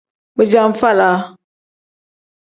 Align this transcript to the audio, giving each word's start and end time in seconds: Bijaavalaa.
Bijaavalaa. 0.37 1.17